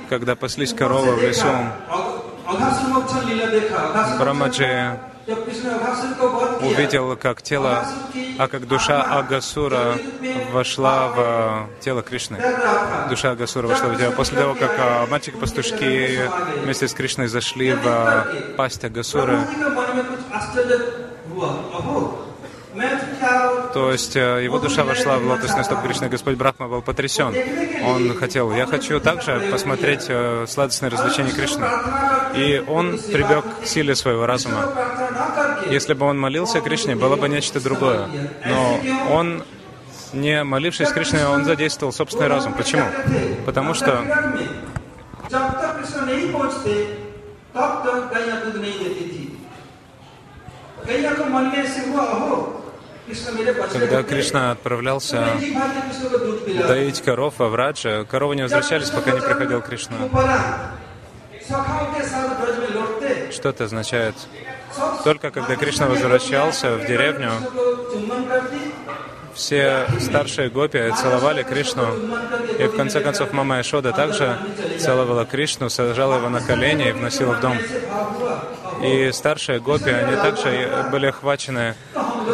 [0.08, 1.46] когда паслись коровы в лесу.
[4.18, 4.98] Брамаджи
[6.62, 7.84] увидел, как тело,
[8.38, 9.98] а как душа Агасура
[10.52, 12.38] вошла в тело Кришны.
[13.10, 14.12] Душа Агасура вошла в тело.
[14.12, 16.20] После того, как а, мальчики-пастушки
[16.62, 19.38] вместе с Кришной зашли в пасть Агасуры,
[23.72, 26.08] то есть э, его душа вошла в лотосный стоп Кришны.
[26.08, 27.34] Господь Брахма был потрясен.
[27.84, 31.66] Он хотел, я хочу также посмотреть э, сладостное развлечение Кришны.
[32.34, 34.72] И он прибег к силе своего разума.
[35.70, 38.08] Если бы он молился Кришне, было бы нечто другое.
[38.46, 38.80] Но
[39.12, 39.44] он,
[40.12, 42.54] не молившись Кришне, он задействовал собственный разум.
[42.54, 42.84] Почему?
[43.44, 44.04] Потому что
[53.72, 55.26] когда Кришна отправлялся
[56.66, 59.96] доить коров в Враджа, коровы не возвращались, пока не приходил Кришна.
[63.30, 64.14] Что это означает?
[65.04, 67.30] Только когда Кришна возвращался в деревню,
[69.34, 71.86] все старшие гопи целовали Кришну.
[72.58, 74.36] И в конце концов Мама Ишода также
[74.78, 77.56] целовала Кришну, сажала его на колени и вносила в дом.
[78.82, 81.74] И старшие гопи, они также были охвачены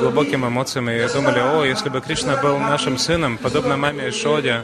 [0.04, 4.60] глубокими эмоциями и думали, о, если бы Кришна был нашим сыном, подобно маме Ишоде,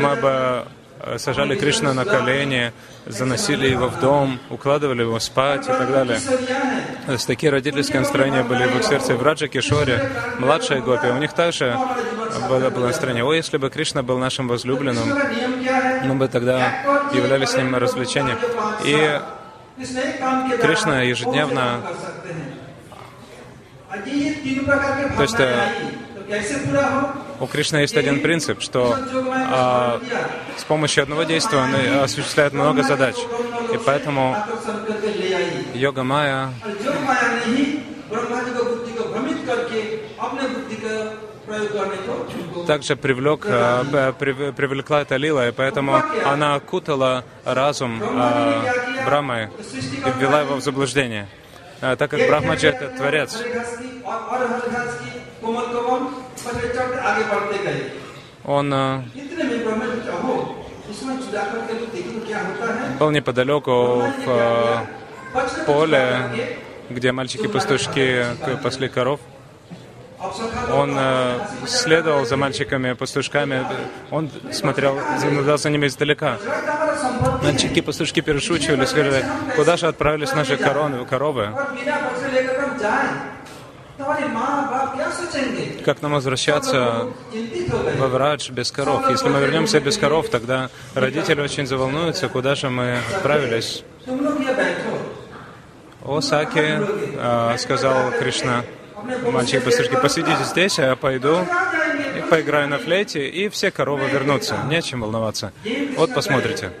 [0.00, 0.64] мы бы
[1.00, 2.72] э, сажали Кришна на колени,
[3.06, 6.20] заносили его в дом, укладывали его спать и так далее.
[7.06, 9.16] То есть такие родительские настроения были в их сердце.
[9.16, 11.76] В Раджа Кишоре, младшие гопи, у них также
[12.48, 15.08] было, было настроение, о, если бы Кришна был нашим возлюбленным,
[16.04, 18.36] мы бы тогда являлись с ним на развлечение.
[18.84, 19.20] И
[20.60, 21.80] Кришна ежедневно
[23.88, 25.70] то есть э,
[27.40, 28.94] у Кришны есть один принцип, что
[29.50, 30.00] а,
[30.56, 31.74] с помощью одного действия он
[32.04, 33.16] осуществляет много задач.
[33.72, 34.36] И поэтому
[35.74, 36.52] йога майя
[42.66, 44.12] также привлек, э,
[44.54, 48.62] привлекла эта лила, и поэтому она окутала разум а,
[49.06, 51.28] Брамой и ввела его в заблуждение.
[51.80, 53.38] А, так как Брахмаджи— это Творец.
[58.44, 59.04] Он а,
[62.98, 64.86] был неподалеку в а,
[65.66, 66.56] поле,
[66.90, 69.20] где мальчики-пастушки э, пасли коров
[70.72, 73.64] он э, следовал за мальчиками-пастушками,
[74.10, 76.38] он смотрел, наблюдал за ними издалека.
[77.42, 81.50] Мальчики-пастушки перешучивались, говорили, куда же отправились наши короны, коровы?
[85.84, 87.06] Как нам возвращаться
[87.98, 89.08] во врач без коров?
[89.10, 93.84] Если мы вернемся без коров, тогда родители очень заволнуются, куда же мы отправились.
[96.04, 98.64] О Саке, э, сказал Кришна,
[99.32, 101.38] Мальчики, пастушки, посидите здесь, а я пойду
[102.16, 104.56] и поиграю на флейте, и все коровы вернутся.
[104.68, 105.52] Нечем волноваться.
[105.96, 106.72] Вот посмотрите.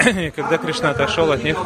[0.00, 1.56] И когда Кришна отошел от них,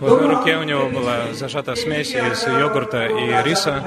[0.00, 3.84] в одной руке у него была зажата смесь из йогурта и риса,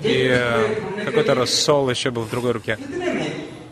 [0.00, 2.78] и э, какой-то рассол еще был в другой руке.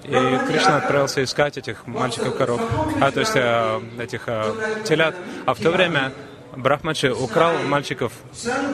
[0.04, 2.60] И Кришна отправился искать этих мальчиков-коров,
[3.00, 4.52] а то есть э, этих э,
[4.84, 5.16] телят.
[5.46, 6.12] А в то время
[6.56, 8.12] Брахмачи украл мальчиков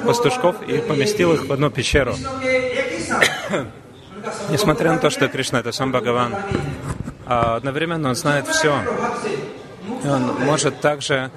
[0.07, 2.15] пастушков и поместил их в одну пещеру.
[4.51, 6.35] Несмотря на то, что Кришна— это сам Бхагаван,
[7.27, 8.83] а одновременно он знает все.
[10.05, 11.31] И он может также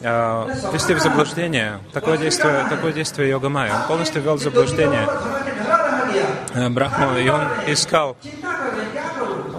[0.00, 1.78] а, ввести в заблуждение.
[1.92, 3.74] Такое действие, такое действие йога майя.
[3.74, 5.08] Он полностью ввел в заблуждение
[6.54, 8.16] э, Брахму, и он искал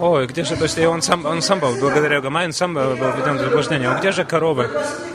[0.00, 2.94] Ой, где же, то есть он сам, он сам был, благодаря Гамай, он сам был
[2.94, 3.90] введен в заблуждение.
[3.90, 4.70] О, где же коровы?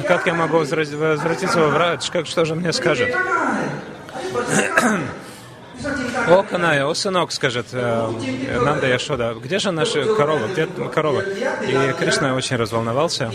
[0.07, 2.09] Как я могу возвратиться во врач?
[2.09, 3.15] Как, что же мне скажет?
[6.27, 11.23] О, Каная, о, сынок, скажет э, Нанда Яшода, где же наши коровы, где коровы?
[11.67, 13.31] И Кришна очень разволновался.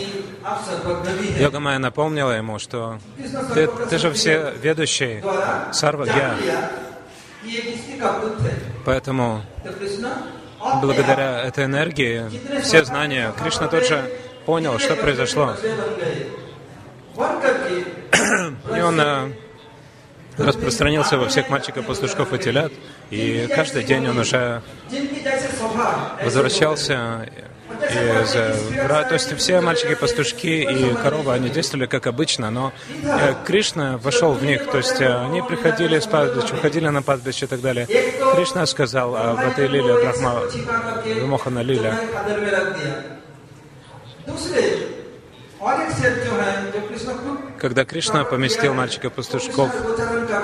[1.38, 2.98] Йога Майя напомнила ему, что
[3.54, 5.22] ты, ты же все ведущий,
[5.72, 6.34] Сарва Гья.
[8.84, 9.42] Поэтому
[10.80, 12.24] благодаря этой энергии,
[12.62, 14.10] все знания, Кришна тот же
[14.46, 15.54] понял, что произошло.
[18.76, 19.32] И он э,
[20.36, 22.72] распространился во всех мальчиков, пастушков и телят,
[23.10, 24.62] и каждый день он уже
[26.22, 27.28] возвращался
[27.82, 28.34] из
[28.84, 29.04] Вра.
[29.04, 32.72] То есть все мальчики-пастушки и корова, они действовали как обычно, но
[33.02, 34.70] э, Кришна вошел в них.
[34.70, 37.86] То есть э, они приходили с пастбища, уходили на пастбище и так далее.
[38.34, 40.42] Кришна сказал э, об этой лиле, Брахма,
[41.04, 41.94] Вимохана лиле.
[47.58, 49.70] Когда Кришна поместил мальчика-пастушков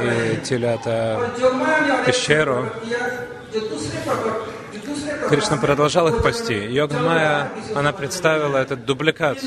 [0.02, 2.70] и телята в пещеру,
[5.28, 6.52] Кришна продолжал их пасти.
[6.52, 6.92] Йог
[7.74, 9.38] она представила этот дубликат.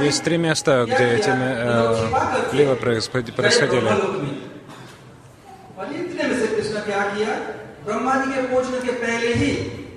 [0.00, 2.06] Есть три места, где эти э,
[2.52, 3.82] лилы происходили.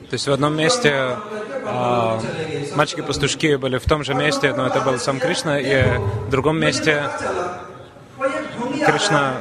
[0.10, 1.18] То есть в одном месте
[1.66, 6.30] а, э, мальчики-пастушки были в том же месте, но это был сам Кришна, и в
[6.30, 7.04] другом месте
[8.86, 9.34] Кришна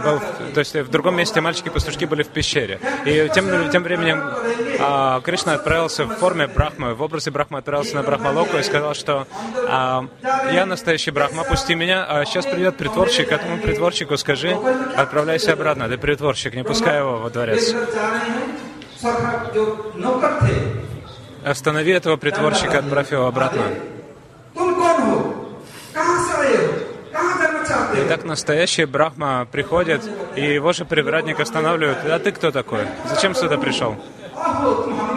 [0.00, 0.20] был,
[0.54, 2.80] то есть в другом месте мальчики-пастушки были в пещере.
[3.04, 4.22] И тем, тем временем
[4.80, 9.26] а, Кришна отправился в форме Брахмы, в образе Брахмы отправился на Брахмалоку и сказал, что
[9.68, 10.06] а,
[10.52, 14.56] я настоящий Брахма, пусти меня, а сейчас придет притворщик, этому притворщику скажи,
[14.96, 17.74] отправляйся обратно, ты притворщик, не пускай его во дворец.
[21.44, 23.62] Останови этого притворщика, отправь его обратно.
[28.10, 30.02] Так настоящие Брахма приходят,
[30.34, 31.98] и его же привратник останавливают.
[32.06, 32.80] А ты кто такой?
[33.08, 33.94] Зачем сюда пришел?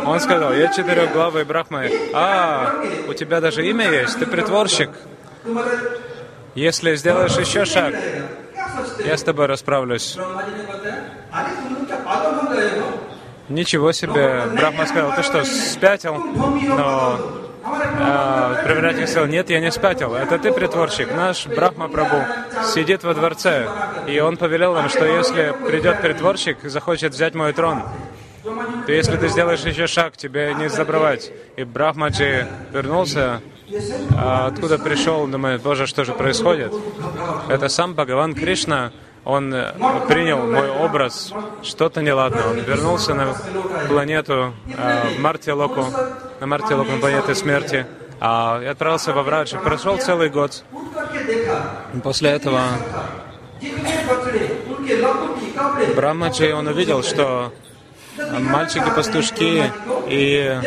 [0.05, 1.85] Он сказал, я четырехглавый Брахма.
[2.13, 2.71] А,
[3.07, 4.19] у тебя даже имя есть?
[4.19, 4.91] Ты притворщик.
[6.53, 7.95] Если сделаешь еще шаг,
[9.03, 10.15] я с тобой расправлюсь.
[13.49, 16.13] Ничего себе, Брахма сказал, ты что, спятил?
[16.15, 17.19] Но
[17.65, 20.15] а, привратник сказал, нет, я не спятил.
[20.15, 21.13] Это ты притворщик.
[21.13, 22.17] Наш Брахма Прабу
[22.73, 23.67] сидит во дворце.
[24.07, 27.83] И он повелел нам, что если придет притворщик и захочет взять мой трон,
[28.85, 31.31] то если ты сделаешь еще шаг, тебе не забрать.
[31.55, 33.41] И Брахмаджи вернулся,
[34.17, 36.73] а откуда пришел, думает, боже, что же происходит?
[37.47, 38.91] Это сам Бхагаван Кришна
[39.25, 39.73] он э,
[40.07, 42.41] принял мой образ, что-то неладно.
[42.49, 43.35] Он вернулся на
[43.87, 45.85] планету э, Мартилоку,
[46.39, 47.85] на Мартилоку, на планете смерти,
[48.19, 49.57] а отправился во Враджи.
[49.57, 50.63] Прошел целый год.
[52.03, 52.61] После этого
[55.95, 57.53] Брахмаджи, он увидел, что
[58.17, 59.71] мальчики-пастушки
[60.07, 60.59] и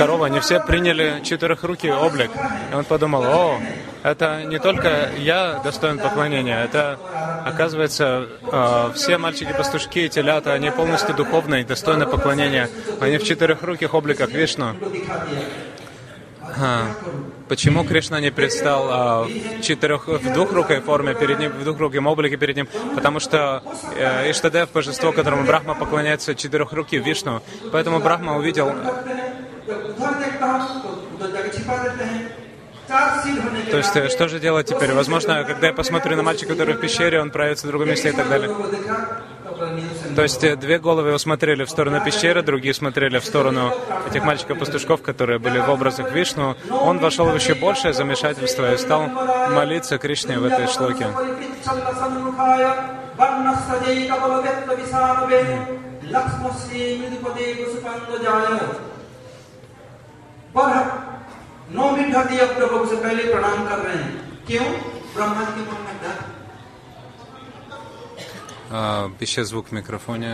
[0.00, 2.30] корова, они все приняли четырехрукий облик.
[2.72, 3.60] И он подумал, о,
[4.02, 6.98] это не только я достоин поклонения, это,
[7.44, 12.70] оказывается, э, все мальчики-пастушки и телята, они полностью духовные, достойны поклонения.
[12.98, 14.74] Они в четырехруких обликах Вишну.
[16.58, 16.86] А,
[17.48, 22.38] почему Кришна не предстал а, в, четырех, в двухрукой форме перед ним, в двухруком облике
[22.38, 22.68] перед ним?
[22.94, 23.62] Потому что
[23.96, 27.42] э, Иштадев, божество, которому Брахма поклоняется четырехруки Вишну.
[27.70, 28.72] Поэтому Брахма увидел
[33.70, 34.92] то есть, э, что же делать теперь?
[34.92, 38.12] Возможно, когда я посмотрю на мальчика, который в пещере, он проявится в другом месте и
[38.12, 38.50] так далее.
[40.16, 43.72] То есть, э, две головы его смотрели в сторону пещеры, другие смотрели в сторону
[44.08, 46.56] этих мальчиков-пастушков, которые были в образах Вишну.
[46.70, 49.06] Он вошел в еще большее замешательство и стал
[49.50, 51.06] молиться Кришне в этой шлоке.
[61.75, 64.11] नौ मिनट हदी अब प्रभु से पहले प्रणाम कर रहे हैं
[64.47, 64.67] क्यों
[65.15, 66.17] ब्रह्मा जी के मन में डर
[69.21, 70.33] Исчез звук в микрофоне.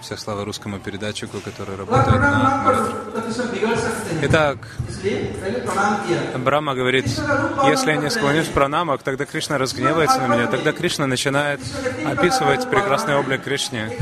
[0.00, 2.78] Вся слава русскому передатчику, который работает на мониторе.
[4.22, 4.58] Итак,
[6.36, 7.06] Брама говорит,
[7.64, 11.60] если я не склонюсь в пранамах, тогда Кришна разгневается на меня, тогда Кришна начинает
[12.04, 13.96] описывать прекрасный облик Кришны.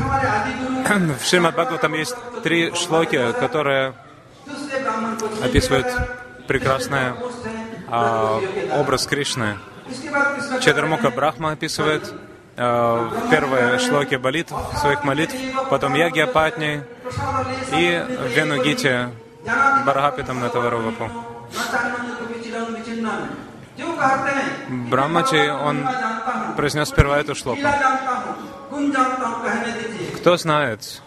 [1.20, 3.94] В Шримад Бхагаватам есть три шлоки, которые
[5.43, 5.87] описывает
[6.47, 7.13] прекрасный
[7.89, 8.39] а,
[8.73, 9.57] образ Кришны.
[10.61, 12.13] Четармука Брахма описывает
[12.57, 15.35] а, первые шлоки молитв, своих молитв,
[15.69, 16.83] потом Яги Апатни
[17.73, 18.05] и
[18.35, 19.09] Венугити
[19.85, 21.09] Барахапитам Натаварувапу.
[24.69, 25.87] Брахмачи, он
[26.55, 27.61] произнес сперва эту шлоку.
[30.27, 31.01] Кто знает,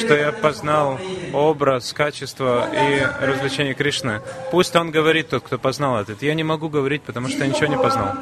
[0.00, 0.98] что я познал
[1.32, 4.20] образ, качество и развлечение Кришны?
[4.50, 6.22] Пусть он говорит, тот, кто познал этот.
[6.22, 8.16] Я не могу говорить, потому что я ничего не познал.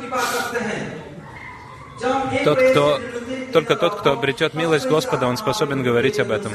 [2.44, 3.00] Тот, кто,
[3.54, 6.52] только тот, кто обретет милость Господа, он способен говорить об этом.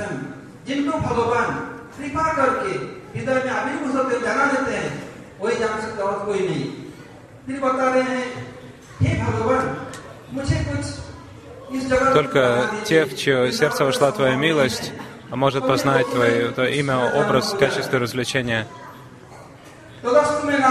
[12.14, 14.92] Только те, в чье сердце вошла Твоя милость,
[15.30, 18.68] может познать Твое, имя, образ, качество развлечения.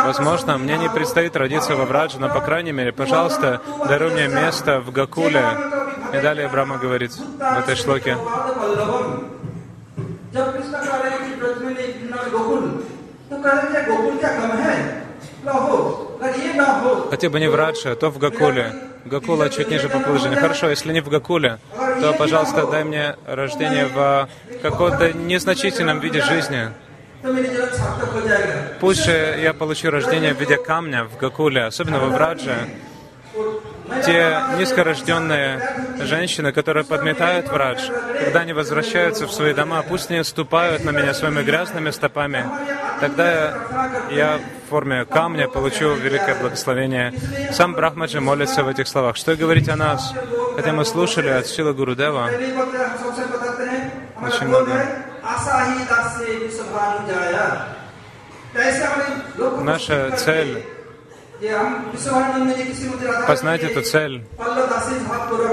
[0.04, 4.80] Возможно, мне не предстоит родиться во Врадже, но, по крайней мере, пожалуйста, даруй мне место
[4.80, 5.44] в Гакуле.
[6.12, 8.16] И далее Брама говорит в этой шлоке.
[17.10, 18.93] Хотя бы не в Радше, а то в Гакуле.
[19.04, 20.40] Гакула чуть ниже по положению.
[20.40, 21.58] Хорошо, если не в Гакуле,
[22.00, 24.28] то, пожалуйста, дай мне рождение в
[24.62, 26.70] каком-то незначительном виде жизни.
[28.80, 32.56] Пусть я получу рождение в виде камня в Гакуле, особенно во Врадже.
[34.04, 35.60] Те низкорожденные
[36.00, 37.78] женщины, которые подметают врач,
[38.24, 42.44] когда они возвращаются в свои дома, пусть не ступают на меня своими грязными стопами,
[43.00, 43.54] тогда
[44.10, 47.12] я в форме камня получу великое благословение.
[47.52, 49.16] Сам Брахмаджи молится в этих словах.
[49.16, 50.14] Что говорить о нас?
[50.56, 52.30] Хотя мы слушали от Сила Гурудева
[54.26, 54.86] очень много.
[59.62, 60.64] Наша цель
[63.26, 64.22] познать эту цель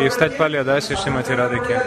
[0.01, 1.79] и стать Пальядаси Шримати Радыки.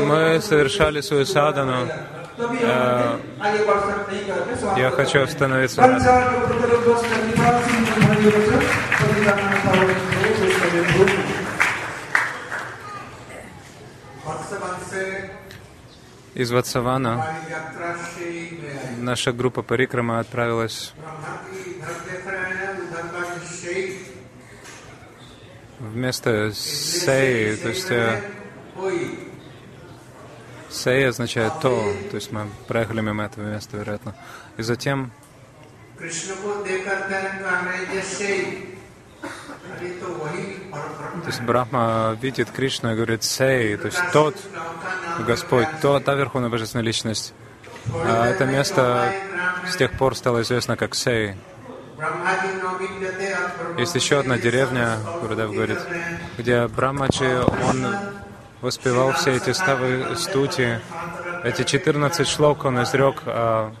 [0.00, 1.88] Мы совершали свою садану.
[2.38, 3.16] Э,
[4.76, 5.80] я хочу остановиться.
[5.80, 5.98] На
[16.34, 17.26] из Ватсавана
[18.98, 20.92] наша группа Парикрама отправилась
[25.78, 28.22] вместо Сей, то есть э,
[30.70, 34.16] Сей означает то, то есть мы проехали мимо этого места, вероятно.
[34.56, 35.12] И затем
[41.22, 44.34] то есть Брахма видит Кришну и говорит «Сей», то есть тот
[45.22, 47.34] Господь, то, та Верховная Божественная Личность.
[47.92, 49.12] А это место
[49.68, 51.34] с тех пор стало известно как Сей.
[53.78, 55.78] Есть еще одна деревня, Гурудев говорит,
[56.36, 57.24] где Брамачи,
[57.68, 57.86] он
[58.60, 60.78] воспевал все эти ставы стути,
[61.44, 63.72] эти 14 шлок он изрек, а,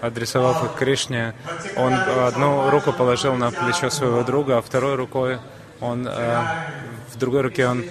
[0.00, 1.34] адресовав их Кришне.
[1.76, 5.38] Он одну руку положил на плечо своего друга, а второй рукой
[5.80, 6.66] он, а,
[7.12, 7.84] в другой руке он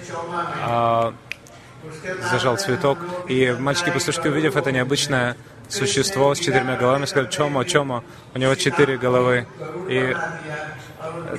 [2.30, 2.98] зажал цветок.
[3.28, 5.36] И мальчики-пастушки, увидев это необычное
[5.68, 9.46] существо с четырьмя головами, сказали, Чомо, Чомо, у него четыре головы.
[9.88, 10.14] И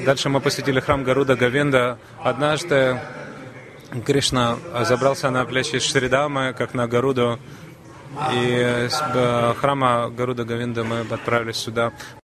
[0.06, 1.98] дальше мы посетили храм Гаруда Гавинда.
[2.24, 3.00] Однажды
[4.06, 7.40] Кришна забрался на плечи Шридамы, как на Гаруду,
[8.34, 9.02] и с
[9.60, 11.94] храма Гаруда Гавинда мы отправились сюда.